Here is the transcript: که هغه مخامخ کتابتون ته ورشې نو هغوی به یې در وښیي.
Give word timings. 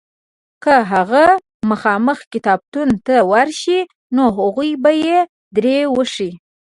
که 0.63 0.75
هغه 0.91 1.25
مخامخ 1.69 2.19
کتابتون 2.33 2.89
ته 3.05 3.15
ورشې 3.31 3.79
نو 4.15 4.23
هغوی 4.37 4.71
به 4.83 4.91
یې 5.05 5.19
در 5.55 5.65
وښیي. 5.95 6.31